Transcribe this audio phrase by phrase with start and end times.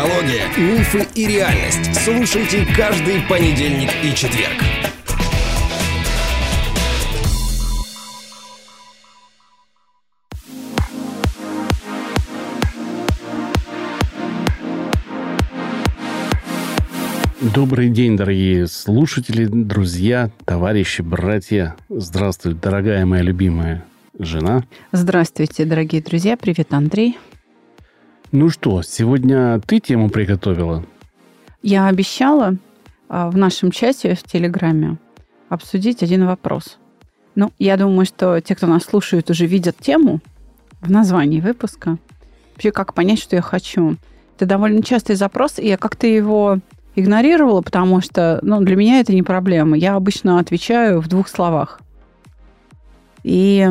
[0.00, 1.94] психология, мифы и реальность.
[2.04, 4.54] Слушайте каждый понедельник и четверг.
[17.54, 21.76] Добрый день, дорогие слушатели, друзья, товарищи, братья.
[21.90, 23.84] Здравствуй, дорогая моя любимая
[24.18, 24.62] жена.
[24.92, 26.36] Здравствуйте, дорогие друзья.
[26.36, 27.18] Привет, Андрей.
[28.32, 30.84] Ну что, сегодня ты тему приготовила?
[31.62, 32.56] Я обещала
[33.08, 34.98] а, в нашем чате в Телеграме
[35.48, 36.78] обсудить один вопрос.
[37.34, 40.20] Ну, я думаю, что те, кто нас слушает, уже видят тему
[40.80, 41.98] в названии выпуска.
[42.54, 43.96] Вообще, как понять, что я хочу.
[44.36, 46.60] Это довольно частый запрос, и я как-то его
[46.94, 49.76] игнорировала, потому что ну, для меня это не проблема.
[49.76, 51.80] Я обычно отвечаю в двух словах.
[53.24, 53.68] И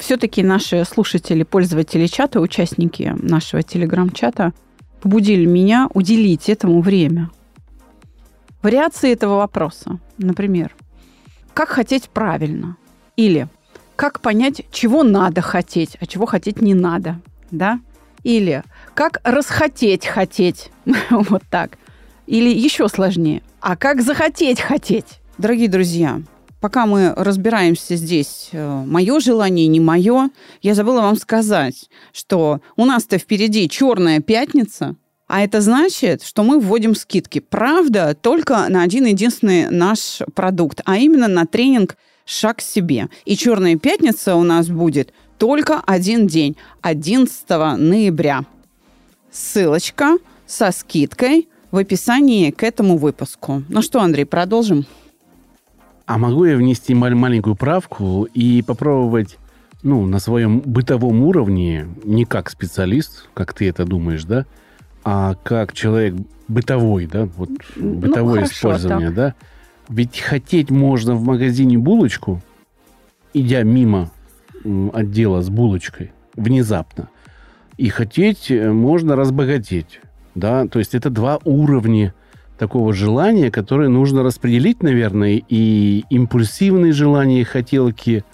[0.00, 4.52] все-таки наши слушатели, пользователи чата, участники нашего телеграм-чата
[5.00, 7.30] побудили меня уделить этому время.
[8.62, 10.74] Вариации этого вопроса, например,
[11.52, 12.76] как хотеть правильно?
[13.16, 13.48] Или
[13.96, 17.20] как понять, чего надо хотеть, а чего хотеть не надо?
[17.50, 17.80] Да?
[18.24, 18.62] Или
[18.94, 20.70] как расхотеть хотеть?
[21.10, 21.78] вот так.
[22.26, 25.20] Или еще сложнее, а как захотеть хотеть?
[25.38, 26.20] Дорогие друзья,
[26.60, 30.30] пока мы разбираемся здесь, э, мое желание, не мое,
[30.62, 34.96] я забыла вам сказать, что у нас-то впереди черная пятница,
[35.26, 37.40] а это значит, что мы вводим скидки.
[37.40, 43.08] Правда, только на один единственный наш продукт, а именно на тренинг «Шаг к себе».
[43.24, 48.44] И черная пятница у нас будет только один день, 11 ноября.
[49.30, 53.62] Ссылочка со скидкой– в описании к этому выпуску.
[53.68, 54.86] Ну что, Андрей, продолжим?
[56.06, 59.38] А могу я внести маленькую правку и попробовать
[59.82, 64.46] ну, на своем бытовом уровне, не как специалист, как ты это думаешь, да,
[65.04, 66.14] а как человек
[66.48, 69.16] бытовой, да, вот ну, бытовое ну, использование, так.
[69.16, 69.34] да.
[69.88, 72.40] Ведь хотеть можно в магазине булочку,
[73.34, 74.10] идя мимо
[74.92, 77.08] отдела с булочкой внезапно.
[77.76, 80.00] И хотеть э, можно разбогатеть
[80.36, 82.14] да, то есть это два уровня
[82.58, 88.24] такого желания, которые нужно распределить, наверное, и импульсивные желания и хотелки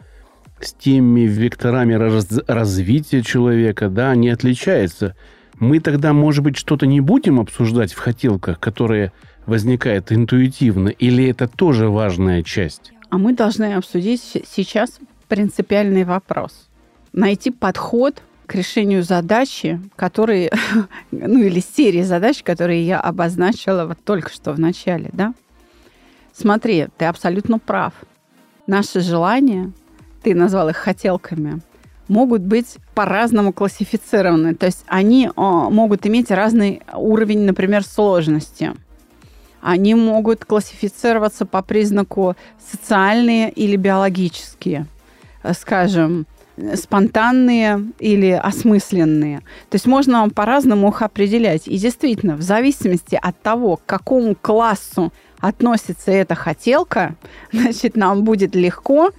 [0.61, 5.17] с теми векторами раз, развития человека, да, они отличаются.
[5.59, 9.13] Мы тогда, может быть, что-то не будем обсуждать в хотелках, которые
[9.47, 12.93] возникают интуитивно, или это тоже важная часть?
[13.11, 16.69] А мы должны обсудить сейчас принципиальный вопрос.
[17.13, 20.53] Найти подход к решению задачи, которые,
[21.11, 25.33] ну или серии задач, которые я обозначила вот только что в начале, да?
[26.35, 27.95] Смотри, ты абсолютно прав.
[28.67, 29.73] Наши желания,
[30.23, 31.63] ты назвал их хотелками,
[32.09, 34.55] могут быть по-разному классифицированы.
[34.55, 38.75] То есть они о, могут иметь разный уровень, например, сложности.
[39.63, 42.37] Они могут классифицироваться по признаку
[42.71, 44.85] социальные или биологические.
[45.55, 46.27] Скажем,
[46.75, 49.39] спонтанные или осмысленные.
[49.71, 51.67] То есть можно по-разному их определять.
[51.67, 57.17] И действительно, в зависимости от того, к какому классу относится эта хотелка,
[57.53, 59.11] значит, нам будет легко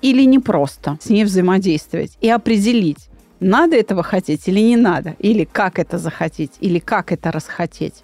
[0.00, 3.08] или непросто с ней взаимодействовать и определить,
[3.40, 8.02] надо этого хотеть или не надо, или как это захотеть, или как это расхотеть.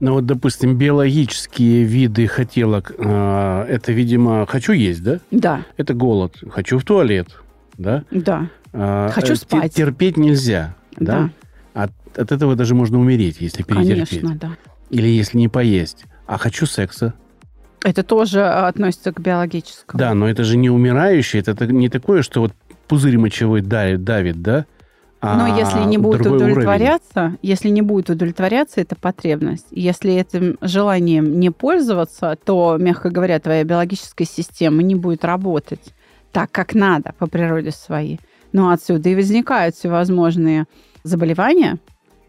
[0.00, 5.20] Ну вот, допустим, биологические виды хотелок, э, это, видимо, хочу есть, да?
[5.30, 5.66] Да.
[5.76, 7.28] Это голод, хочу в туалет,
[7.80, 8.04] да?
[8.10, 8.48] Да.
[8.72, 9.74] А, Хочу спать.
[9.74, 11.30] Терпеть нельзя, да?
[11.74, 11.82] да.
[11.84, 14.20] От, от этого даже можно умереть, если перетерпеть.
[14.20, 14.56] Конечно, да.
[14.90, 16.04] Или если не поесть.
[16.26, 17.14] А хочу секса.
[17.82, 19.98] Это тоже относится к биологическому.
[19.98, 22.52] Да, но это же не умирающее, это не такое, что вот
[22.86, 24.66] пузырь мочевой давит, давит да?
[25.22, 27.38] А Но если не будет удовлетворяться, уровень.
[27.42, 33.62] если не будет удовлетворяться эта потребность, если этим желанием не пользоваться, то, мягко говоря, твоя
[33.64, 35.92] биологическая система не будет работать
[36.32, 38.20] так, как надо по природе своей.
[38.52, 40.66] Но отсюда и возникают всевозможные
[41.02, 41.78] заболевания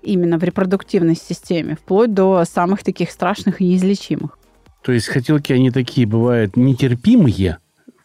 [0.02, 4.38] именно в репродуктивной системе, вплоть до самых таких страшных и неизлечимых.
[4.84, 7.60] То есть хотелки, они такие бывают нетерпимые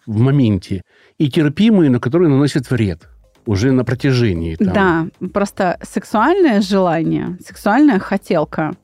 [0.06, 0.82] в моменте
[1.18, 3.08] и терпимые, но которые наносят вред
[3.46, 4.56] уже на протяжении.
[4.56, 4.72] Там.
[4.72, 8.74] Да, просто сексуальное желание, сексуальная хотелка,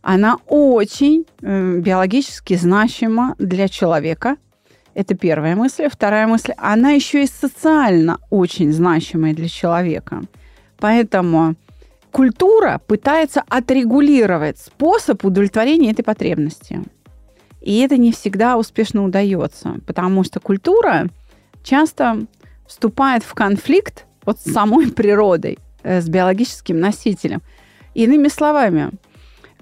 [0.00, 4.36] она очень э, биологически значима для человека,
[4.94, 5.88] это первая мысль.
[5.90, 10.22] Вторая мысль, она еще и социально очень значимая для человека.
[10.78, 11.54] Поэтому
[12.10, 16.82] культура пытается отрегулировать способ удовлетворения этой потребности.
[17.60, 21.06] И это не всегда успешно удается, потому что культура
[21.62, 22.26] часто
[22.66, 27.40] вступает в конфликт вот с самой природой, э, с биологическим носителем.
[27.94, 28.90] Иными словами,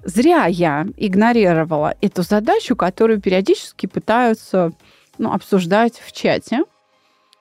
[0.03, 4.71] зря я игнорировала эту задачу, которую периодически пытаются
[5.17, 6.63] ну, обсуждать в чате.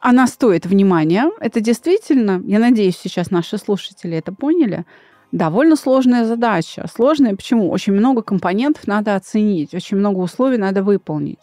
[0.00, 1.30] Она стоит внимания.
[1.40, 4.84] Это действительно, я надеюсь, сейчас наши слушатели это поняли,
[5.32, 6.86] довольно сложная задача.
[6.92, 7.70] Сложная почему?
[7.70, 11.40] Очень много компонентов надо оценить, очень много условий надо выполнить.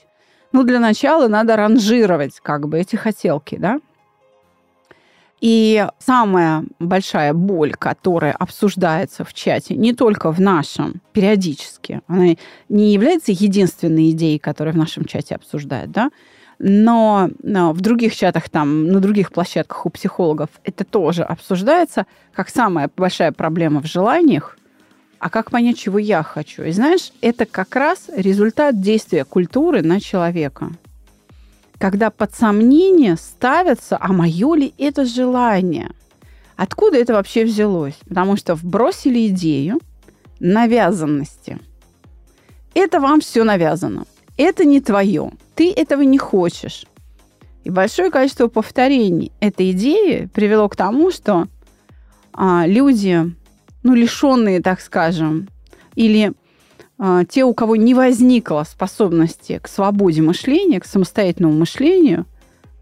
[0.52, 3.80] Ну, для начала надо ранжировать как бы эти хотелки, да?
[5.40, 12.36] И самая большая боль, которая обсуждается в чате, не только в нашем, периодически, она
[12.70, 16.10] не является единственной идеей, которая в нашем чате обсуждает, да,
[16.60, 22.50] но, но в других чатах, там, на других площадках у психологов это тоже обсуждается как
[22.50, 24.58] самая большая проблема в желаниях,
[25.20, 26.64] а как понять, чего я хочу.
[26.64, 30.72] И знаешь, это как раз результат действия культуры на человека
[31.80, 35.92] когда под сомнение ставятся, а мое ли это желание?
[36.56, 37.98] Откуда это вообще взялось?
[38.08, 39.80] Потому что вбросили идею
[40.40, 41.60] навязанности.
[42.74, 44.06] Это вам все навязано.
[44.38, 45.32] Это не твое.
[45.56, 46.86] Ты этого не хочешь.
[47.64, 51.48] И большое количество повторений этой идеи привело к тому, что
[52.34, 53.36] а, люди,
[53.84, 55.50] ну, лишенные, так скажем,
[55.96, 56.34] или
[57.30, 62.26] те, у кого не возникло способности к свободе мышления, к самостоятельному мышлению,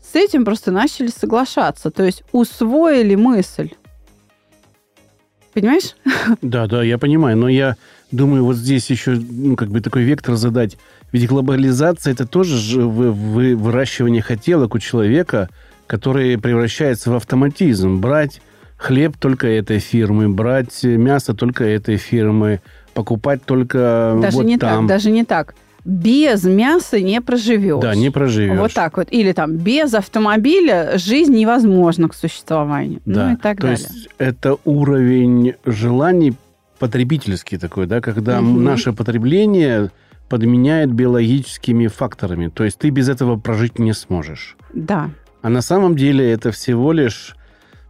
[0.01, 1.91] с этим просто начали соглашаться.
[1.91, 3.71] То есть усвоили мысль.
[5.53, 5.95] Понимаешь?
[6.41, 7.37] Да, да, я понимаю.
[7.37, 7.75] Но я
[8.11, 10.77] думаю, вот здесь еще ну, как бы такой вектор задать.
[11.11, 15.49] Ведь глобализация это тоже же выращивание хотелок у человека,
[15.87, 17.99] который превращается в автоматизм.
[17.99, 18.41] Брать
[18.77, 22.61] хлеб только этой фирмы, брать мясо только этой фирмы,
[22.95, 24.87] покупать только даже вот не там.
[24.87, 25.53] так, даже не так.
[25.83, 27.81] Без мяса не проживешь.
[27.81, 28.57] Да, не проживешь.
[28.57, 29.09] Вот так вот.
[29.11, 33.01] Или там без автомобиля жизнь невозможна к существованию.
[33.05, 33.27] Ну да.
[33.27, 33.85] Ну и так То далее.
[33.87, 36.33] есть это уровень желаний
[36.79, 38.59] потребительский такой, да, когда угу.
[38.59, 39.91] наше потребление
[40.27, 42.47] подменяет биологическими факторами.
[42.47, 44.57] То есть ты без этого прожить не сможешь.
[44.73, 45.11] Да.
[45.43, 47.35] А на самом деле это всего лишь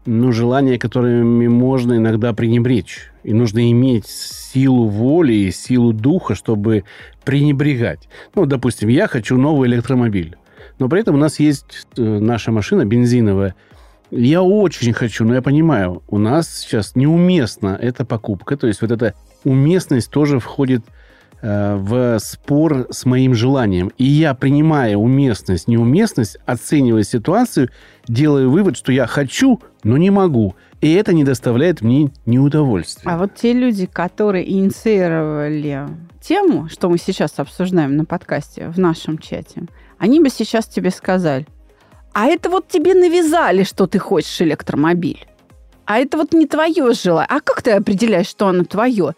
[0.05, 3.11] ну, желания, которыми можно иногда пренебречь.
[3.23, 6.83] И нужно иметь силу воли и силу духа, чтобы
[7.23, 8.07] пренебрегать.
[8.35, 10.35] Ну, допустим, я хочу новый электромобиль.
[10.79, 13.55] Но при этом у нас есть э, наша машина бензиновая.
[14.11, 18.57] Я очень хочу, но я понимаю, у нас сейчас неуместна эта покупка.
[18.57, 19.13] То есть вот эта
[19.43, 21.04] уместность тоже входит Э,
[21.41, 23.91] в спор с моим желанием.
[23.97, 27.69] И я, принимая уместность, неуместность, оценивая ситуацию,
[28.07, 30.55] делаю вывод, что я хочу, но не могу.
[30.81, 33.11] И это не доставляет мне неудовольствия.
[33.11, 35.87] А вот те люди, которые инициировали
[36.21, 39.63] тему, что мы сейчас обсуждаем на подкасте, в нашем чате,
[39.97, 41.47] они бы сейчас тебе сказали,
[42.13, 45.27] а это вот тебе навязали, что ты хочешь электромобиль.
[45.85, 47.27] А это вот не твое желание.
[47.29, 49.15] А как ты определяешь, что оно твое?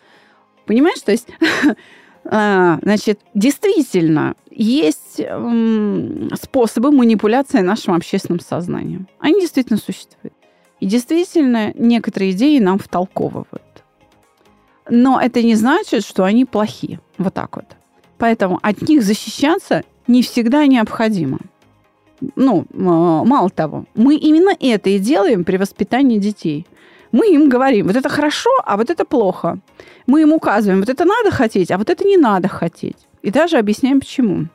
[0.66, 1.28] Понимаешь, то есть
[2.30, 5.22] значит, действительно, есть
[6.42, 9.08] способы манипуляции нашим общественным сознанием.
[9.20, 10.34] Они действительно существуют.
[10.80, 13.64] И действительно, некоторые идеи нам втолковывают.
[14.90, 17.00] Но это не значит, что они плохие.
[17.18, 17.66] Вот так вот.
[18.18, 21.40] Поэтому от них защищаться не всегда необходимо.
[22.36, 26.66] Ну, мало того, мы именно это и делаем при воспитании детей–
[27.18, 29.58] мы им говорим, вот это хорошо, а вот это плохо.
[30.06, 33.08] Мы им указываем, вот это надо хотеть, а вот это не надо хотеть.
[33.24, 34.46] И даже объясняем, почему.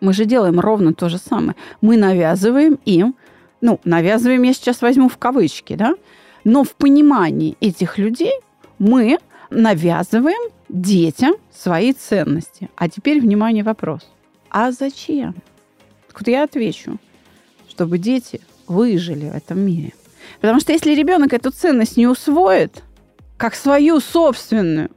[0.00, 1.54] Мы же делаем ровно то же самое.
[1.80, 3.14] Мы навязываем им,
[3.62, 5.94] ну, навязываем я сейчас возьму в кавычки, да,
[6.44, 8.34] но в понимании этих людей
[8.78, 9.18] мы
[9.48, 12.68] навязываем детям свои ценности.
[12.76, 14.02] А теперь, внимание, вопрос.
[14.50, 15.34] А зачем?
[16.12, 16.98] Вот я отвечу,
[17.70, 19.92] чтобы дети выжили в этом мире.
[20.40, 22.82] Потому что если ребенок эту ценность не усвоит,
[23.36, 24.90] как свою собственную,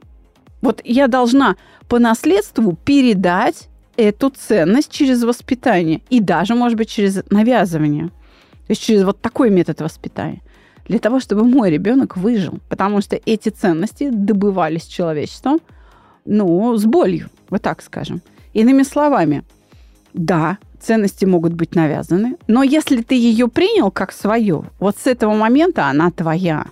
[0.60, 1.56] вот я должна
[1.88, 8.08] по наследству передать эту ценность через воспитание и даже, может быть, через навязывание.
[8.08, 10.40] То есть через вот такой метод воспитания.
[10.86, 12.60] Для того, чтобы мой ребенок выжил.
[12.68, 15.60] Потому что эти ценности добывались человечеством,
[16.24, 18.22] ну, с болью, вот так скажем.
[18.54, 19.44] Иными словами,
[20.12, 25.34] да, ценности могут быть навязаны, но если ты ее принял как свою, вот с этого
[25.34, 26.66] момента она твоя.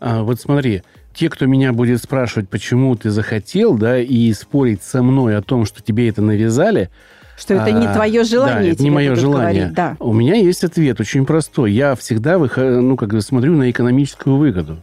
[0.00, 0.82] А, вот смотри,
[1.14, 5.64] те, кто меня будет спрашивать, почему ты захотел, да, и спорить со мной о том,
[5.64, 6.90] что тебе это навязали,
[7.38, 8.70] что это не а, твое желание.
[8.70, 9.68] Да, это не мое желание.
[9.68, 9.96] Говорить, да.
[10.00, 11.72] У меня есть ответ очень простой.
[11.72, 14.78] Я всегда выхожу, ну, как бы смотрю на экономическую выгоду.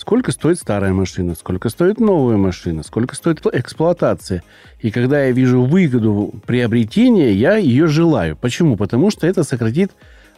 [0.00, 4.42] Сколько стоит старая машина, сколько стоит новая машина, сколько стоит эксплуатация.
[4.80, 8.34] И когда я вижу выгоду приобретения, я ее желаю.
[8.34, 8.78] Почему?
[8.78, 9.90] Потому что это сократит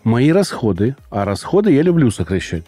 [0.03, 2.65] мои расходы, а расходы я люблю сокращать.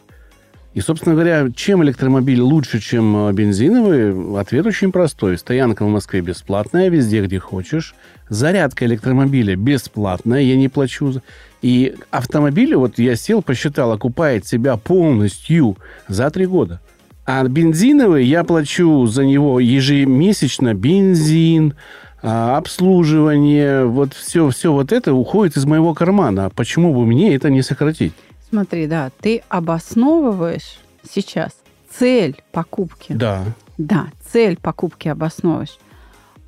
[0.74, 4.40] И, собственно говоря, чем электромобиль лучше, чем э, бензиновый?
[4.40, 5.38] Ответ очень простой.
[5.38, 7.94] Стоянка в Москве бесплатная, везде, где хочешь.
[8.28, 11.22] Зарядка электромобиля бесплатная, я не плачу.
[11.62, 15.76] И автомобиль, вот я сел, посчитал, окупает себя полностью
[16.08, 16.80] за три года.
[17.24, 21.74] А бензиновый я плачу за него ежемесячно бензин,
[22.20, 26.50] а, обслуживание, вот все, все вот это уходит из моего кармана.
[26.54, 28.12] Почему бы мне это не сократить?
[28.54, 31.50] Смотри, да, ты обосновываешь сейчас
[31.90, 33.12] цель покупки.
[33.12, 33.42] Да.
[33.78, 35.76] Да, цель покупки обосновываешь.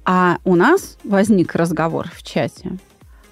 [0.04, 2.78] А у нас возник разговор в чате.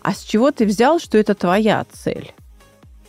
[0.02, 2.32] А с чего ты взял, что это твоя цель?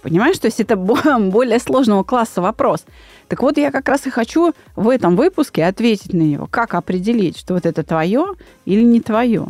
[0.04, 2.86] Понимаешь, то есть это более сложного класса вопрос.
[3.28, 6.46] Так вот, я как раз и хочу в этом выпуске ответить на него.
[6.46, 8.34] Как определить, что вот это твое
[8.66, 9.48] или не твое?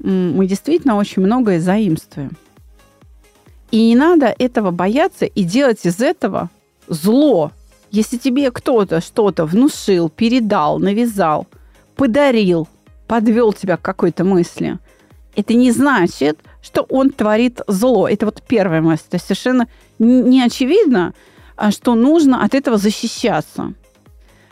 [0.00, 2.32] Мы действительно очень многое заимствуем.
[3.70, 6.50] И не надо этого бояться и делать из этого
[6.88, 7.52] зло.
[7.90, 11.46] Если тебе кто-то что-то внушил, передал, навязал,
[11.96, 12.68] подарил,
[13.06, 14.78] подвел тебя к какой-то мысли,
[15.36, 18.08] это не значит, что он творит зло.
[18.08, 19.04] Это вот первая мысль.
[19.08, 21.14] То совершенно не очевидно,
[21.56, 23.74] а что нужно от этого защищаться.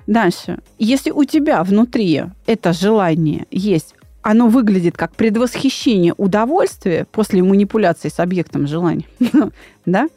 [0.06, 0.58] Дальше.
[0.78, 3.94] Если у тебя внутри это желание есть
[4.30, 9.06] оно выглядит как предвосхищение удовольствия после манипуляции с объектом желания,
[9.86, 10.08] да,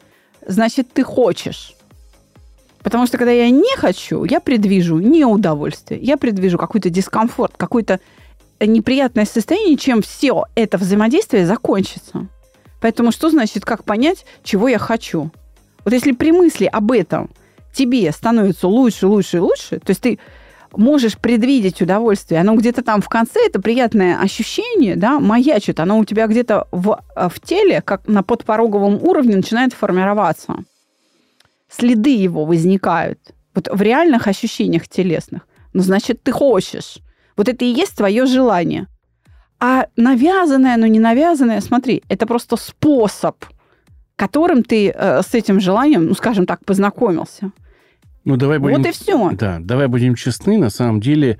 [0.45, 1.75] значит, ты хочешь.
[2.83, 8.01] Потому что когда я не хочу, я предвижу не удовольствие, я предвижу какой-то дискомфорт, какое-то
[8.59, 12.27] неприятное состояние, чем все это взаимодействие закончится.
[12.81, 15.31] Поэтому что значит, как понять, чего я хочу?
[15.85, 17.29] Вот если при мысли об этом
[17.73, 20.19] тебе становится лучше, лучше и лучше, то есть ты
[20.77, 22.41] можешь предвидеть удовольствие.
[22.41, 25.79] Оно где-то там в конце, это приятное ощущение, да, маячит.
[25.79, 30.55] Оно у тебя где-то в, э, в теле, как на подпороговом уровне, начинает формироваться.
[31.69, 33.19] Следы его возникают.
[33.55, 35.41] Вот в реальных ощущениях телесных.
[35.73, 36.99] Ну, значит, ты хочешь.
[37.37, 38.87] Вот это и есть твое желание.
[39.59, 43.35] А навязанное, но не навязанное, смотри, это просто способ,
[44.15, 47.51] которым ты э, с этим желанием, ну, скажем так, познакомился.
[48.23, 48.77] Ну, давай будем...
[48.77, 49.31] Вот и все.
[49.31, 50.57] Да, давай будем честны.
[50.57, 51.39] На самом деле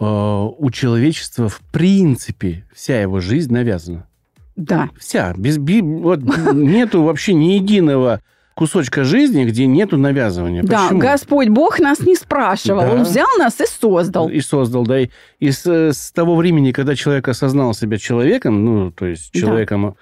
[0.00, 4.06] э, у человечества в принципе вся его жизнь навязана.
[4.56, 4.88] Да.
[4.98, 5.34] Вся.
[5.36, 6.20] Без, би, вот,
[6.52, 8.20] нету вообще ни единого
[8.54, 10.62] кусочка жизни, где нету навязывания.
[10.62, 11.00] Да, Почему?
[11.00, 12.82] Господь Бог нас не спрашивал.
[12.82, 12.92] Да.
[12.92, 14.28] Он взял нас и создал.
[14.28, 15.00] И создал, да.
[15.00, 15.08] И,
[15.40, 19.96] и с, с того времени, когда человек осознал себя человеком, ну, то есть человеком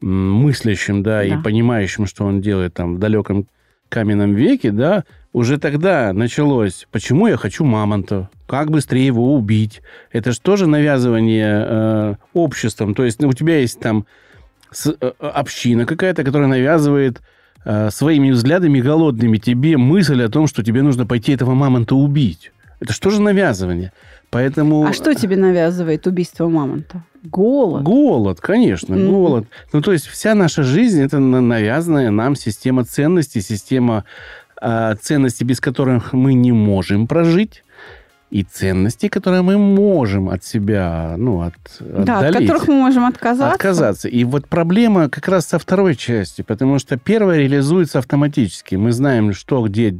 [0.00, 0.06] да.
[0.06, 3.48] мыслящим, да, да, и понимающим, что он делает там в далеком
[3.94, 9.82] каменном веке, да, уже тогда началось, почему я хочу мамонта, как быстрее его убить.
[10.10, 12.94] Это же тоже навязывание э, обществом.
[12.94, 14.04] То есть ну, у тебя есть там
[14.72, 17.22] с, э, община какая-то, которая навязывает
[17.64, 22.50] э, своими взглядами голодными тебе мысль о том, что тебе нужно пойти этого мамонта убить.
[22.80, 23.92] Это что же навязывание?
[24.30, 24.84] Поэтому...
[24.84, 27.02] А что тебе навязывает убийство мамонта?
[27.22, 27.82] Голод.
[27.82, 29.10] Голод, конечно, mm.
[29.10, 29.46] голод.
[29.72, 34.04] Ну, то есть вся наша жизнь– это навязанная нам система ценностей, система
[34.60, 37.62] э, ценностей, без которых мы не можем прожить,
[38.34, 42.36] и ценности, которые мы можем от себя, ну, от, да, отдалить.
[42.36, 43.54] от которых мы можем отказаться.
[43.54, 44.08] Отказаться.
[44.08, 48.74] И вот проблема как раз со второй части, потому что первая реализуется автоматически.
[48.74, 49.96] Мы знаем, что, где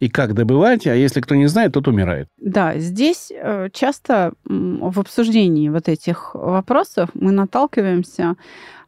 [0.00, 2.28] и как добывать, а если кто не знает, тот умирает.
[2.38, 8.36] Да, здесь э, часто в обсуждении вот этих вопросов мы наталкиваемся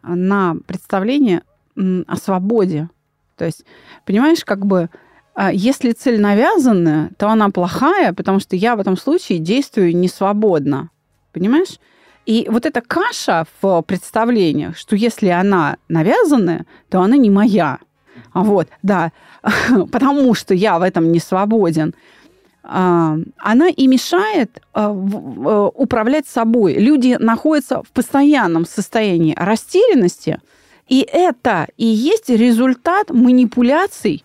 [0.03, 1.43] на представление
[1.77, 2.89] о свободе.
[3.37, 3.65] То есть,
[4.05, 4.89] понимаешь, как бы
[5.35, 10.09] а, если цель навязанная, то она плохая, потому что я в этом случае действую не
[10.09, 10.91] свободно.
[11.33, 11.79] Понимаешь?
[12.27, 17.79] И вот эта каша в представлениях, что если она навязанная, то она не моя.
[18.35, 19.13] Вот, да,
[19.93, 21.95] потому что я в этом не свободен.
[22.65, 26.75] А, она и мешает а, э, управлять собой.
[26.75, 30.41] Люди находятся в постоянном состоянии растерянности,
[30.89, 34.25] и это и есть результат манипуляций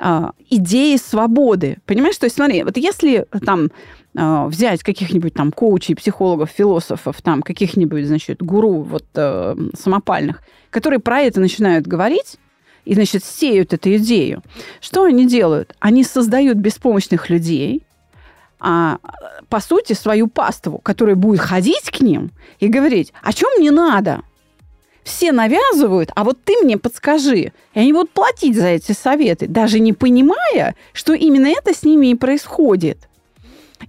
[0.00, 1.78] а, идеи свободы.
[1.84, 3.70] Понимаешь, то есть смотри, вот если там
[4.16, 11.22] взять каких-нибудь там коучей, психологов, философов, там каких-нибудь, значит, гуру вот э, самопальных, которые про
[11.22, 12.38] это начинают говорить,
[12.84, 14.42] и, значит, сеют эту идею.
[14.80, 15.74] Что они делают?
[15.80, 17.82] Они создают беспомощных людей,
[18.60, 18.98] а,
[19.48, 24.22] по сути, свою паству, которая будет ходить к ним и говорить, о чем мне надо?
[25.02, 27.52] Все навязывают, а вот ты мне подскажи.
[27.74, 32.06] И они будут платить за эти советы, даже не понимая, что именно это с ними
[32.06, 33.08] и происходит.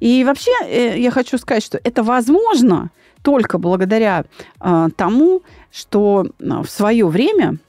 [0.02, 2.92] И вообще э, я хочу сказать, что это возможно
[3.24, 4.26] только благодаря
[4.60, 7.60] э, тому, что в свое время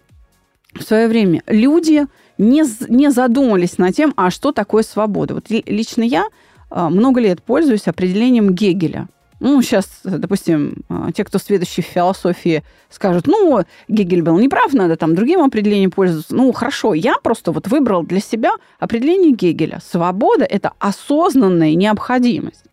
[0.78, 2.06] в свое время люди
[2.38, 5.34] не, не задумались над тем, а что такое свобода.
[5.34, 6.26] Вот лично я
[6.70, 9.08] а, много лет пользуюсь определением Гегеля.
[9.38, 14.96] Ну, сейчас, допустим, а, те, кто сведущий в философии, скажут, ну, Гегель был неправ, надо
[14.96, 16.34] там другим определением пользоваться.
[16.34, 19.80] Ну, хорошо, я просто вот выбрал для себя определение Гегеля.
[19.86, 22.64] Свобода– это осознанная необходимость.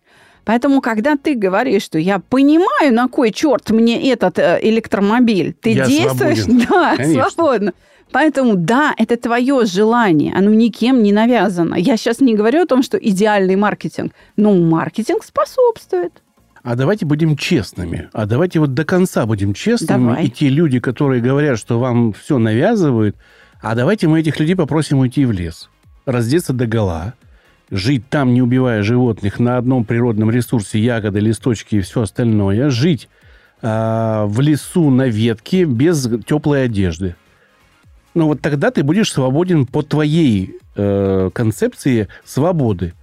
[0.44, 5.70] Поэтому, когда ты говоришь, что я понимаю, на кой черт мне этот э, электромобиль, ты
[5.70, 6.66] я действуешь, свободен.
[6.70, 7.30] да, Конечно.
[7.30, 7.72] свободно.
[8.12, 11.74] Поэтому, да, это твое желание, оно никем не навязано.
[11.74, 16.12] Я сейчас не говорю о том, что идеальный маркетинг, но маркетинг способствует.
[16.62, 18.08] А давайте будем честными.
[18.12, 20.08] А давайте вот до конца будем честными.
[20.08, 20.24] Давай.
[20.26, 23.16] И те люди, которые говорят, что вам все навязывают,
[23.60, 25.68] а давайте мы этих людей попросим уйти в лес,
[26.06, 27.14] раздеться до гола,
[27.70, 33.08] жить там, не убивая животных, на одном природном ресурсе, ягоды, листочки и все остальное, жить
[33.60, 37.16] а, в лесу на ветке без теплой одежды.
[38.14, 42.94] Ну вот тогда ты будешь свободен по твоей э, концепции свободы.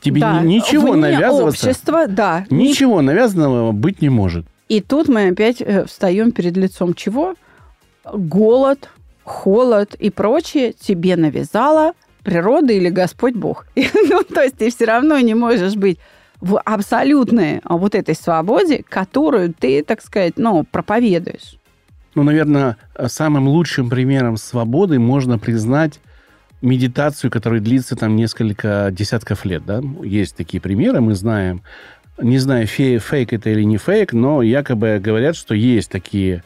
[0.00, 1.66] Тебе Да, ни- ничего навязываться.
[1.68, 2.46] общества, да.
[2.50, 4.46] ни- Ничего навязанного быть не может.
[4.68, 7.34] И тут мы опять э, встаем перед лицом чего?
[8.04, 8.88] Голод,
[9.24, 11.92] холод и прочее тебе навязала
[12.22, 13.66] природа или Господь Бог.
[13.76, 15.98] Ну, то есть ты все равно не можешь быть
[16.40, 21.56] в абсолютной вот этой свободе, которую ты, так сказать, ну, проповедуешь.
[22.14, 22.76] Ну, наверное,
[23.06, 26.00] самым лучшим примером свободы можно признать
[26.60, 29.64] медитацию, которая длится там несколько десятков лет.
[29.64, 29.80] Да?
[30.02, 31.62] Есть такие примеры, мы знаем.
[32.20, 36.42] Не знаю, фе- фейк это или не фейк, но якобы говорят, что есть такие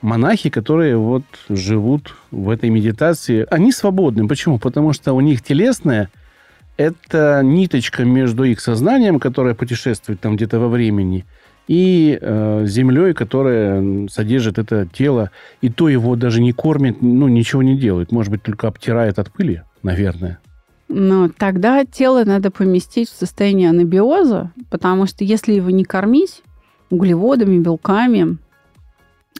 [0.00, 3.46] монахи, которые вот живут в этой медитации.
[3.50, 4.26] Они свободны.
[4.26, 4.58] Почему?
[4.58, 6.10] Потому что у них телесное–
[6.76, 11.24] это ниточка между их сознанием, которое путешествует там где-то во времени,
[11.68, 15.30] и э, землей, которая содержит это тело.
[15.60, 18.12] И то его даже не кормит, ну, ничего не делает.
[18.12, 20.40] Может быть, только обтирает от пыли, наверное.
[20.88, 26.42] Но тогда тело надо поместить в состояние анабиоза, потому что если его не кормить
[26.90, 28.36] углеводами, белками,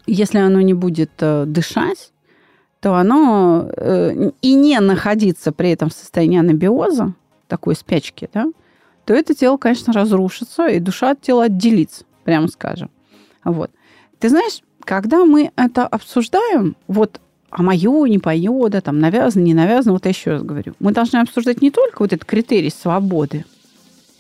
[0.07, 2.13] если оно не будет э, дышать,
[2.81, 7.15] то оно э, и не находиться при этом в состоянии анабиоза,
[7.47, 8.47] такой спячки, да,
[9.05, 12.91] то это тело, конечно, разрушится, и душа от тела отделится, прямо скажем.
[13.45, 13.71] Вот.
[14.19, 19.53] Ты знаешь, когда мы это обсуждаем, вот а мое, не мое, да, там навязано, не
[19.53, 23.45] навязано, вот я еще раз говорю, мы должны обсуждать не только вот этот критерий свободы.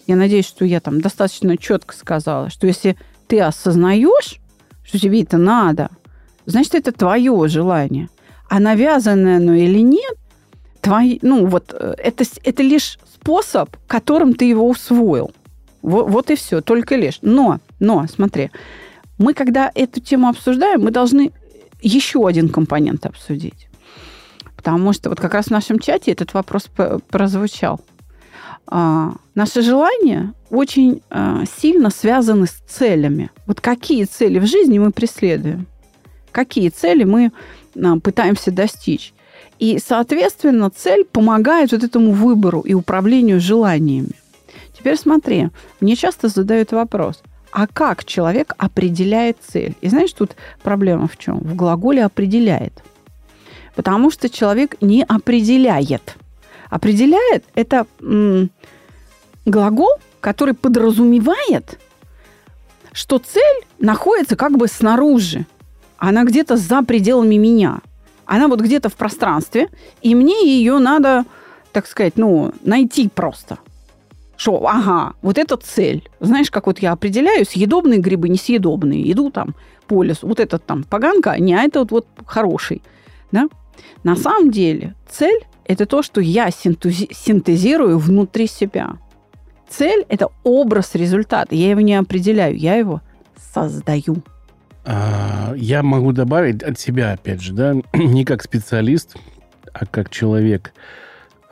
[0.07, 2.97] Я надеюсь, что я там достаточно четко сказала, что если
[3.29, 4.38] ты осознаешь,
[4.85, 5.88] что тебе это надо,
[6.45, 8.11] значит, это твое желание.
[8.51, 10.19] А навязанное оно или нет,
[10.83, 15.33] твои, ну вот э, это, это лишь способ, которым ты его усвоил.
[15.81, 17.19] Вот, вот и все, только лишь.
[17.23, 18.53] Но, но, смотри,
[19.18, 21.33] мы когда эту тему обсуждаем, мы должны
[21.83, 23.68] еще один компонент обсудить.
[24.57, 26.71] Потому что вот как раз в нашем чате этот вопрос
[27.11, 27.81] прозвучал.
[28.68, 33.31] А, наши желания очень а, сильно связаны с целями.
[33.47, 35.66] Вот какие цели в жизни мы преследуем?
[36.31, 37.33] Какие цели мы
[37.75, 39.12] а, пытаемся достичь?
[39.59, 44.14] И, соответственно, цель помогает вот этому выбору и управлению желаниями.
[44.79, 45.49] Теперь смотри,
[45.81, 49.77] мне часто задают вопрос, а как человек определяет цель?
[49.83, 51.38] И знаешь, тут проблема в чем?
[51.38, 52.83] В глаголе определяет.
[53.75, 56.17] Потому что человек не определяет.
[56.71, 58.51] Определяет– это м,
[59.45, 61.79] глагол, который подразумевает,
[62.93, 65.47] что цель находится как бы снаружи.
[65.99, 67.81] Она где-то за пределами меня.
[68.25, 69.69] Она вот где-то в пространстве,
[70.01, 71.25] и мне ее надо,
[71.73, 73.59] так сказать, ну, найти просто.
[74.42, 76.02] Что, ага, вот это цель.
[76.18, 79.12] Знаешь, как вот я определяю, съедобные грибы, несъедобные.
[79.12, 79.55] Иду там
[79.87, 80.26] по лесу.
[80.26, 82.83] Вот этот там поганка, не, а это вот, вот хороший.
[83.31, 83.48] Да?
[84.02, 88.98] На самом деле цель– это то, что я синтези- синтезирую внутри себя.
[89.68, 91.55] Цель– это образ результата.
[91.55, 93.00] Я его не определяю, я его
[93.55, 94.24] создаю.
[94.85, 99.14] А, Я могу добавить от себя, опять же, да, не как специалист,
[99.72, 100.81] а как человек, а,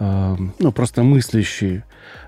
[0.00, 1.82] ну, просто мыслящий.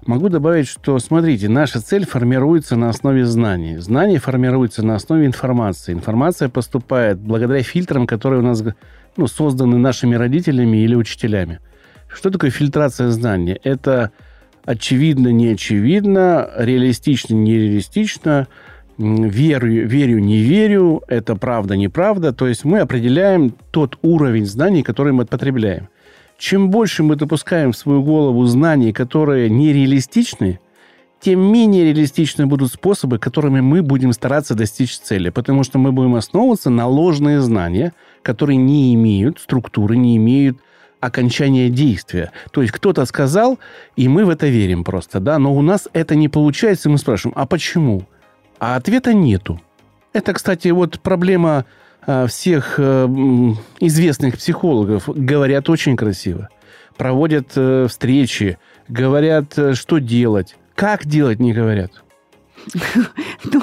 [0.04, 3.78] Могу добавить, что, смотрите, наша цель формируется на основе знаний.
[3.78, 5.92] Знания формируются на основе информации.
[5.92, 8.62] Информация поступает благодаря фильтрам, которые у нас
[9.16, 11.60] ну, созданы нашими родителями или учителями.
[12.08, 13.58] Что такое фильтрация знаний?
[13.64, 14.10] Это
[14.64, 18.48] очевидно, не очевидно, реалистично, нереалистично,
[18.98, 22.34] верю, верю, не верю, это правда, неправда.
[22.34, 25.88] То есть мы определяем тот уровень знаний, который мы потребляем.
[26.42, 30.58] Чем больше мы допускаем в свою голову знаний, которые нереалистичны,
[31.20, 35.30] тем менее реалистичны будут способы, которыми мы будем стараться достичь цели.
[35.30, 40.58] Потому что мы будем основываться на ложные знания, которые не имеют структуры, не имеют
[40.98, 42.32] окончания действия.
[42.50, 43.60] То есть кто-то сказал,
[43.94, 46.98] и мы в это верим просто, да, но у нас это не получается, и мы
[46.98, 48.02] спрашиваем, а почему?
[48.58, 49.60] А ответа нету.
[50.12, 51.66] Это, кстати, вот проблема
[52.26, 53.06] всех а,
[53.80, 55.08] известных психологов.
[55.08, 56.48] Говорят очень красиво.
[56.96, 60.56] Проводят а, встречи, говорят, что делать.
[60.74, 61.92] Как делать, не говорят.
[63.44, 63.60] Ну,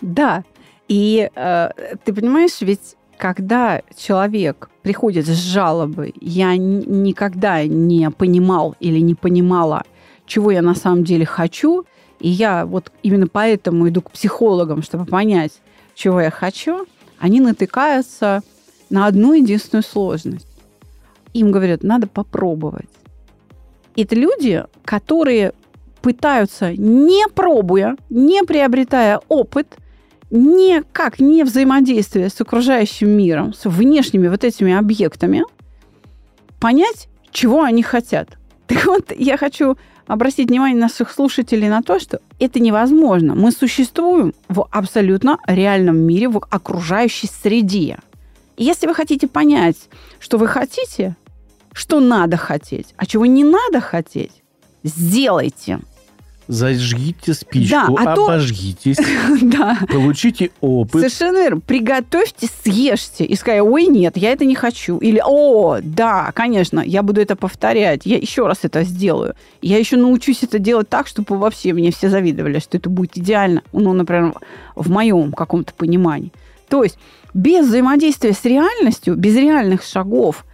[0.00, 0.44] да.
[0.88, 1.70] И э,
[2.04, 9.84] ты понимаешь, ведь когда человек приходит с жалобой, я никогда не понимал или не понимала,
[10.26, 11.84] чего я на самом деле хочу,
[12.18, 15.52] и я вот именно поэтому иду к психологам, чтобы понять,
[15.94, 16.86] чего я хочу,
[17.20, 18.42] они натыкаются
[18.90, 20.48] на одну единственную сложность.
[21.32, 22.88] Им говорят, надо попробовать.
[23.94, 25.52] Это люди, которые
[26.02, 29.76] пытаются, не пробуя, не приобретая опыт–
[30.30, 35.42] никак не взаимодействие с окружающим миром, с внешними вот этими объектами,
[36.60, 38.38] понять, чего они хотят.
[38.66, 39.76] Так вот, я хочу
[40.10, 43.34] обратить внимание наших слушателей на то, что это невозможно.
[43.36, 47.98] Мы существуем в абсолютно реальном мире, в окружающей среде.
[48.56, 49.76] И если вы хотите понять,
[50.18, 51.16] что вы хотите,
[51.72, 54.42] что надо хотеть, а чего не надо хотеть,
[54.82, 55.78] сделайте–
[56.50, 58.96] зажгите спичку, да, а обожгитесь,
[59.42, 59.78] да.
[59.88, 61.00] получите опыт.
[61.02, 61.60] Совершенно верно.
[61.60, 64.98] Приготовьте, съешьте и скажите, ой, нет, я это не хочу.
[64.98, 69.34] Или, о, да, конечно, я буду это повторять, я еще раз это сделаю.
[69.62, 73.62] Я еще научусь это делать так, чтобы вообще мне все завидовали, что это будет идеально,
[73.72, 74.34] ну, например,
[74.74, 76.32] в моем каком-то понимании.
[76.68, 76.98] То есть
[77.32, 80.44] без взаимодействия с реальностью, без реальных шагов,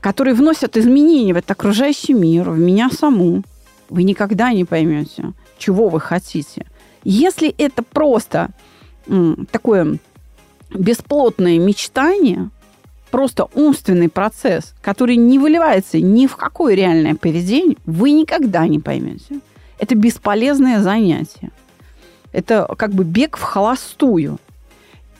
[0.00, 3.44] которые вносят изменения в этот окружающий мир, в меня саму,
[3.88, 6.66] вы никогда не поймете, чего вы хотите.
[7.04, 8.50] Если это просто
[9.50, 9.98] такое
[10.70, 12.50] бесплотное мечтание,
[13.10, 19.40] просто умственный процесс, который не выливается ни в какое реальное поведение, вы никогда не поймете.
[19.78, 21.50] Это бесполезное занятие.
[22.32, 24.38] Это как бы бег в холостую.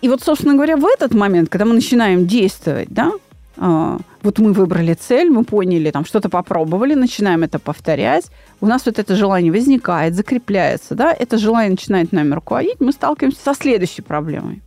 [0.01, 3.13] И вот, собственно говоря, в этот момент, когда мы начинаем действовать, да,
[3.57, 8.87] а, вот мы выбрали цель, мы поняли, там что-то попробовали, начинаем это повторять, у нас
[8.87, 14.03] вот это желание возникает, закрепляется, да, это желание начинает нами руководить, мы сталкиваемся со следующей
[14.03, 14.63] проблемой.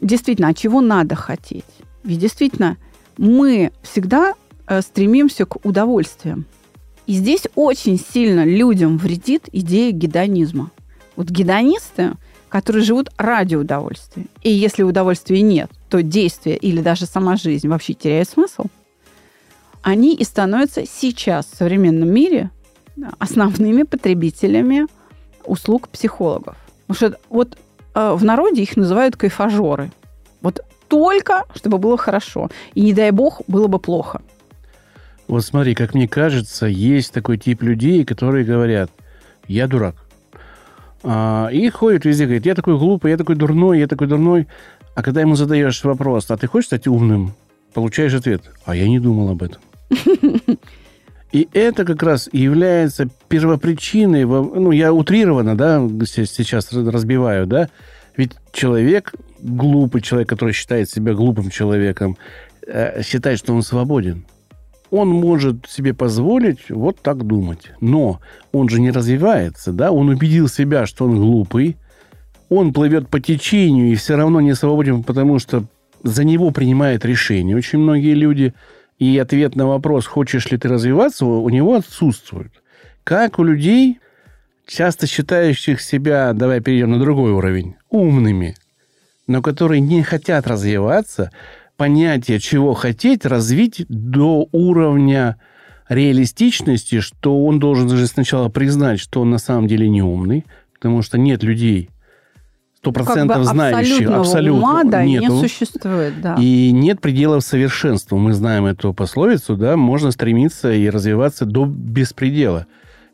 [0.00, 1.64] Действительно, а чего надо хотеть?
[2.02, 2.76] Ведь действительно,
[3.16, 4.34] мы всегда
[4.66, 6.44] э, стремимся к удовольствиям.
[7.06, 10.72] И здесь очень сильно людям вредит идея гедонизма.
[11.14, 12.14] Вот гедонисты,
[12.48, 14.26] которые живут ради удовольствия.
[14.42, 18.64] И если удовольствия нет, то действие или даже сама жизнь вообще теряет смысл.
[19.82, 22.50] Они и становятся сейчас в современном мире
[23.18, 24.86] основными потребителями
[25.44, 26.56] услуг психологов.
[26.86, 27.58] Потому что вот
[27.94, 29.92] э, в народе их называют кайфажоры.
[30.40, 32.48] Вот только, чтобы было хорошо.
[32.72, 34.22] И не дай бог, было бы плохо.
[35.28, 38.90] Вот смотри, как мне кажется, есть такой тип людей, которые говорят,
[39.46, 39.96] я дурак.
[41.02, 44.46] А, и ходят везде, говорят, я такой глупый, я такой дурной, я такой дурной.
[44.94, 47.34] А когда ему задаешь вопрос, а ты хочешь стать умным?
[47.72, 49.62] Получаешь ответ, а я не думал об этом.
[51.32, 57.70] И это как раз является первопричиной, ну, я утрированно, да, сейчас разбиваю, да,
[58.18, 62.18] ведь человек, глупый человек, который считает себя глупым человеком,
[62.66, 64.26] э, считает, что он свободен.
[64.90, 67.72] Он может себе позволить вот так думать.
[67.80, 68.20] Но
[68.52, 71.78] он же не развивается, да, он убедил себя, что он глупый,
[72.56, 75.64] он плывет по течению и все равно не свободен, потому что
[76.02, 78.54] за него принимают решения очень многие люди–
[79.02, 82.52] и ответ на вопрос, хочешь ли ты развиваться, у него отсутствует.
[83.02, 83.98] Как у людей,
[84.64, 88.54] часто считающих себя, давай перейдем на другой уровень, умными,
[89.26, 91.32] но которые не хотят развиваться,
[91.76, 95.36] понятие, чего хотеть, развить до уровня
[95.88, 101.02] реалистичности, что он должен же сначала признать, что он на самом деле не умный, потому
[101.02, 101.90] что нет людей,
[102.82, 105.32] сто процентов как бы знающих, абсолютно ума, да, нету.
[105.32, 106.34] не существует, да.
[106.40, 108.18] И нет пределов совершенству.
[108.18, 112.66] Мы знаем эту пословицу, да, можно стремиться и развиваться до беспредела.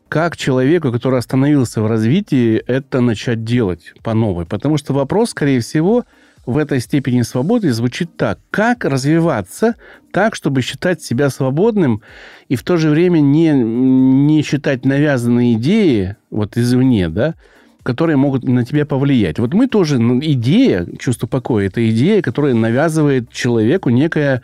[0.07, 4.47] Как человеку, который остановился в развитии, это начать делать по новой?
[4.47, 6.03] Потому что вопрос, скорее всего,
[6.47, 8.39] в этой степени свободы звучит так.
[8.49, 9.75] Как развиваться
[10.11, 12.01] так, чтобы считать себя свободным
[12.47, 17.35] и в то же время не, не считать навязанные идеи вот извне, да,
[17.83, 19.39] которые могут на тебя повлиять.
[19.39, 24.41] Вот мы тоже, ну, идея, чувство покоя, это идея, которая навязывает человеку некое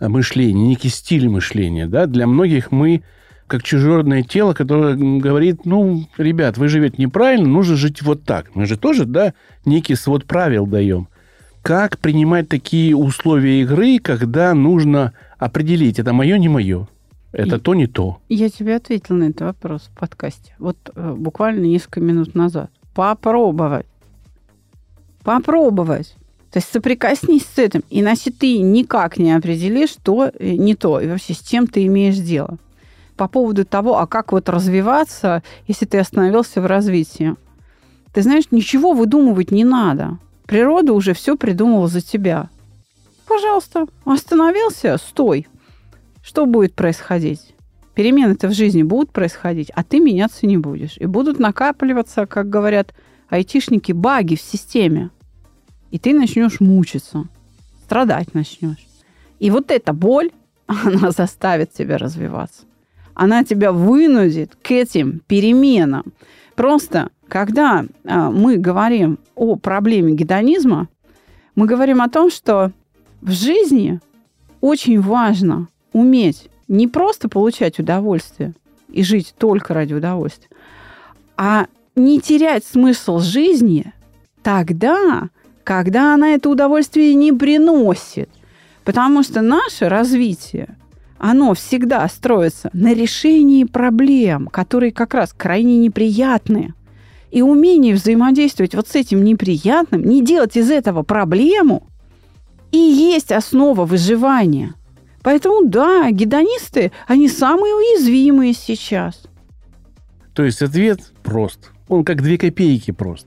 [0.00, 1.86] э, мышление, некий стиль мышления.
[1.86, 2.06] Да?
[2.06, 3.02] Для многих мы
[3.46, 8.54] как чужеродное тело, которое говорит, ну, ребят, вы живете неправильно, нужно жить вот так.
[8.54, 11.08] Мы же тоже, да, некий свод правил даем.
[11.60, 16.88] Как принимать такие условия игры, когда нужно определить, это мое, не мое.
[17.32, 18.18] Это И- то, не то.
[18.28, 20.54] Я тебе ответила на этот вопрос в подкасте.
[20.58, 22.70] Вот э, буквально несколько минут назад.
[22.94, 23.86] Попробовать.
[25.24, 26.14] Попробовать.
[26.50, 31.08] То есть соприкоснись с этим, иначе ты никак не определишь, что э, не то, и
[31.08, 32.58] вообще с чем ты имеешь дело.
[33.16, 37.34] По поводу того, а как вот развиваться, если ты остановился в развитии.
[38.12, 40.18] Ты знаешь, ничего выдумывать не надо.
[40.46, 42.50] Природа уже все придумала за тебя.
[43.26, 45.46] Пожалуйста, остановился, стой.
[46.22, 47.54] Что будет происходить?
[47.94, 50.96] Перемены-то в жизни будут происходить, а ты меняться не будешь.
[50.98, 52.94] И будут накапливаться, как говорят
[53.28, 55.10] айтишники, баги в системе.
[55.90, 57.26] И ты начнешь мучиться,
[57.84, 58.86] страдать начнешь.
[59.40, 60.30] И вот эта боль,
[60.66, 62.62] она заставит тебя развиваться.
[63.14, 66.14] Она тебя вынудит к этим переменам.
[66.54, 70.88] Просто, когда а, мы говорим о проблеме гедонизма,
[71.54, 72.72] мы говорим о том, что
[73.20, 74.00] в жизни
[74.62, 78.54] очень важно уметь не просто получать удовольствие
[78.88, 80.48] и жить только ради удовольствия,
[81.36, 83.92] а не терять смысл жизни
[84.42, 85.28] тогда,
[85.64, 88.28] когда она это удовольствие не приносит.
[88.84, 90.76] Потому что наше развитие,
[91.18, 96.74] оно всегда строится на решении проблем, которые как раз крайне неприятные.
[97.30, 101.86] И умение взаимодействовать вот с этим неприятным, не делать из этого проблему,
[102.72, 104.74] и есть основа выживания.
[105.22, 109.22] Поэтому, да, гедонисты, они самые уязвимые сейчас.
[110.34, 111.70] То есть ответ прост.
[111.88, 113.26] Он как две копейки прост.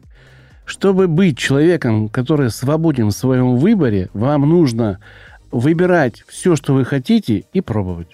[0.66, 5.00] Чтобы быть человеком, который свободен в своем выборе, вам нужно
[5.52, 8.10] выбирать все, что вы хотите, и пробовать.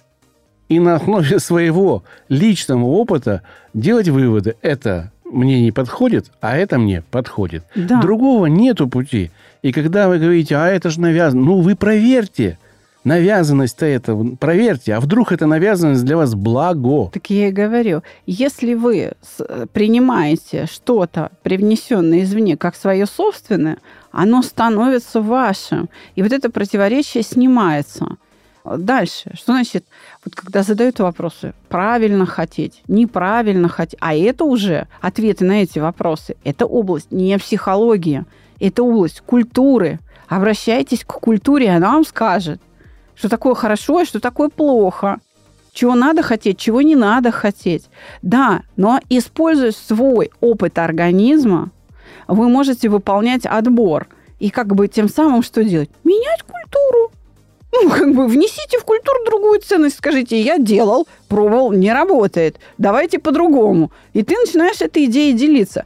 [0.68, 3.42] И на основе своего личного опыта
[3.74, 4.56] делать выводы.
[4.62, 7.64] Это мне не подходит, а это мне подходит.
[7.76, 8.02] Да.
[8.02, 9.32] Другого нету пути.
[9.62, 12.58] И когда вы говорите, а это же навязано, ну вы проверьте.
[13.04, 17.10] Навязанность-то это, проверьте, а вдруг эта навязанность для вас благо.
[17.12, 23.78] Так я и говорю, если вы с- принимаете что-то, привнесенное извне, как свое собственное,
[24.12, 25.90] оно становится вашим.
[26.16, 28.18] И вот это противоречие снимается.
[28.64, 29.32] Дальше.
[29.34, 29.86] Что значит,
[30.24, 36.36] вот когда задают вопросы, правильно хотеть, неправильно хотеть, а это уже ответы на эти вопросы.
[36.44, 38.26] Это область не психологии,
[38.60, 40.00] это область культуры.
[40.28, 42.62] Обращайтесь к культуре, она вам скажет,
[43.22, 45.20] что такое хорошо и что такое плохо.
[45.74, 47.88] Чего надо хотеть, чего не надо хотеть.
[48.24, 51.70] Да, но используя свой опыт организма,
[52.28, 54.08] вы можете выполнять отбор.
[54.40, 55.92] И как бы тем самым что делать?
[56.04, 57.12] Менять культуру.
[57.72, 60.00] Ну, как бы внесите в культуру другую ценность.
[60.00, 62.58] Скажите, я делал, пробовал, не работает.
[62.80, 63.92] Давайте по-другому.
[64.14, 65.86] И ты начинаешь этой идеей делиться.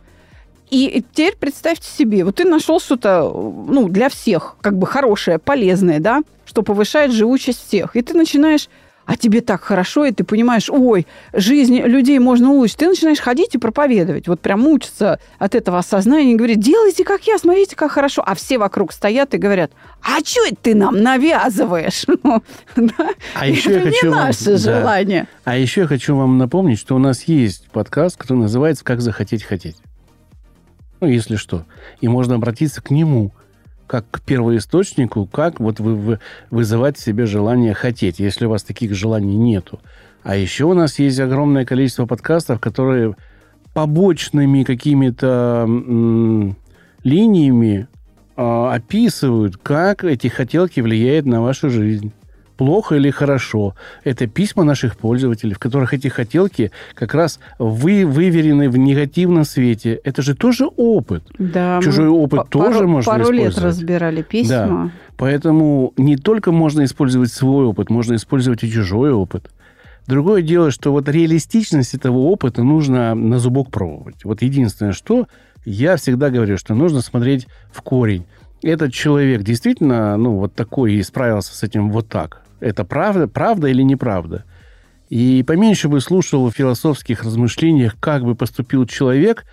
[0.75, 6.01] И теперь представьте себе, вот ты нашел что-то, ну, для всех, как бы хорошее, полезное,
[6.01, 7.95] да, что повышает живучесть всех.
[7.95, 8.67] И ты начинаешь,
[9.05, 12.75] а тебе так хорошо, и ты понимаешь, ой, жизнь людей можно улучшить.
[12.75, 17.25] Ты начинаешь ходить и проповедовать, вот прям мучиться от этого осознания и говорить, делайте как
[17.25, 18.21] я, смотрите, как хорошо.
[18.27, 19.71] А все вокруг стоят и говорят,
[20.03, 22.05] а что это ты нам навязываешь?
[22.75, 23.11] Да?
[23.33, 25.29] А еще я хочу наше желание.
[25.45, 29.43] А еще я хочу вам напомнить, что у нас есть подкаст, который называется «Как захотеть
[29.43, 29.77] хотеть».
[31.05, 31.65] Ну, если что.
[32.01, 33.31] И можно обратиться к нему
[33.85, 38.63] как к первоисточнику, как вот вы, вы- вызывать в себе желание хотеть, если у вас
[38.63, 39.79] таких желаний нету.
[40.23, 43.15] А еще у нас есть огромное количество подкастов, которые
[43.75, 45.67] побочными какими-то
[47.03, 47.87] линиями
[48.35, 52.11] а, описывают, как эти хотелки влияют на вашу жизнь.
[52.57, 53.75] Плохо или хорошо.
[54.03, 59.99] Это письма наших пользователей, в которых эти хотелки как раз вы выверены в негативном свете.
[60.03, 61.23] Это же тоже опыт.
[61.37, 63.65] Да, Чужой опыт тоже пару, можно пару лет использовать.
[63.65, 64.91] разбирали письма.
[65.17, 69.49] Поэтому не только можно использовать свой опыт, можно использовать и чужой опыт.
[70.07, 74.23] Другое дело, что вот реалистичность этого опыта нужно на зубок пробовать.
[74.23, 75.27] Вот единственное, что
[75.65, 78.25] я всегда говорю, что нужно смотреть в корень.
[78.61, 82.41] Этот человек действительно, ну, вот такой и справился с этим вот так.
[82.59, 84.45] Это правда, правда или неправда?
[85.09, 89.45] И поменьше бы слушал в философских размышлениях, как бы поступил человек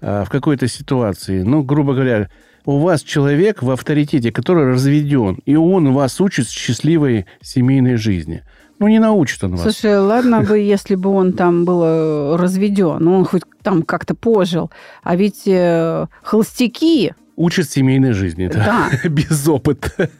[0.00, 1.42] а, в какой-то ситуации.
[1.42, 2.28] Ну, грубо говоря,
[2.64, 8.42] у вас человек в авторитете, который разведен, и он вас учит счастливой семейной жизни.
[8.78, 9.62] Ну, не научит он вас.
[9.62, 14.70] Слушай, ладно бы, если бы он там был э, разведен, он хоть там как-то пожил.
[15.02, 18.90] А ведь э, холостяки, Учит семейной жизни, да.
[18.92, 20.10] да, Без опыта.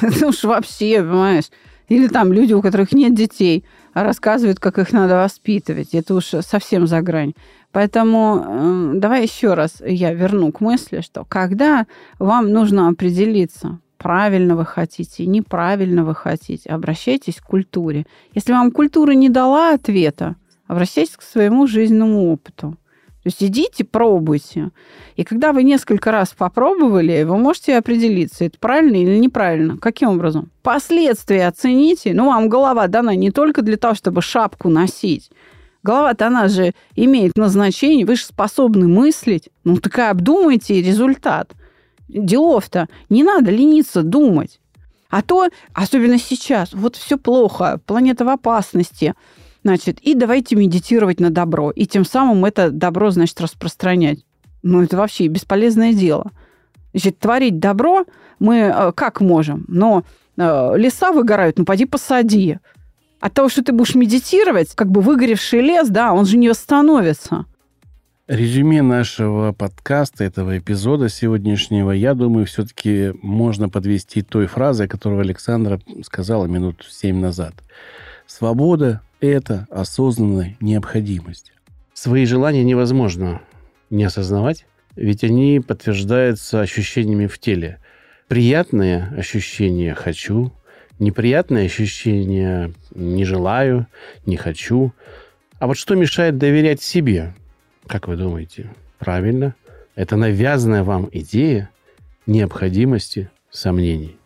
[0.00, 1.50] ну уж вообще, понимаешь.
[1.88, 5.92] Или там люди, у которых нет детей, а рассказывают, как их надо воспитывать.
[5.92, 7.34] Это уж совсем за грань.
[7.72, 11.86] Поэтому э, давай еще раз я верну к мысли, что когда
[12.18, 16.70] вам нужно определиться, правильно вы хотите, неправильно вы хотите.
[16.70, 18.06] Обращайтесь к культуре.
[18.32, 22.78] Если вам культура не дала ответа, обращайтесь к своему жизненному опыту.
[23.22, 24.70] То есть идите, пробуйте.
[25.14, 29.76] И когда вы несколько раз попробовали, вы можете определиться, это правильно или неправильно.
[29.76, 30.50] Каким образом?
[30.62, 32.14] Последствия оцените.
[32.14, 35.30] Ну, вам голова дана не только для того, чтобы шапку носить.
[35.82, 39.50] Голова-то она же имеет назначение, вы же способны мыслить.
[39.64, 41.52] Ну, так и обдумайте результат.
[42.08, 44.60] Делов-то не надо лениться думать.
[45.10, 49.14] А то, особенно сейчас, вот все плохо, планета в опасности–
[49.62, 51.70] Значит, и давайте медитировать на добро.
[51.70, 54.24] И тем самым это добро, значит, распространять.
[54.62, 56.32] Ну, это вообще бесполезное дело.
[56.92, 58.04] Значит, творить добро
[58.38, 59.64] мы э, как можем?
[59.68, 60.04] Но
[60.36, 62.58] э, леса выгорают, ну, поди посади.
[63.20, 67.44] От того, что ты будешь медитировать, как бы выгоревший лес, да, он же не восстановится.
[68.26, 75.80] Резюме нашего подкаста, этого эпизода сегодняшнего, я думаю, все-таки можно подвести той фразой, которую Александра
[76.02, 77.54] сказала минут семь назад.
[78.26, 81.52] Свобода это осознанная необходимость.
[81.92, 83.42] Свои желания невозможно
[83.90, 87.78] не осознавать, ведь они подтверждаются ощущениями в теле.
[88.28, 90.52] Приятные ощущения «хочу»,
[90.98, 93.86] неприятные ощущения «не желаю»,
[94.26, 94.92] «не хочу».
[95.58, 97.34] А вот что мешает доверять себе?
[97.86, 98.70] Как вы думаете?
[98.98, 99.54] Правильно,
[99.94, 101.70] это навязанная вам идея
[102.26, 104.19] необходимости сомнений.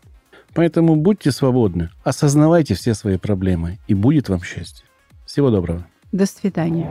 [0.55, 4.87] Поэтому будьте свободны, осознавайте все свои проблемы, и будет вам счастье.
[5.27, 5.87] Всего доброго.
[6.13, 6.89] До свидания.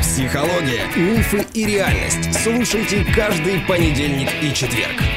[0.00, 2.32] Психология, мифы и реальность.
[2.42, 5.15] Слушайте каждый понедельник и четверг.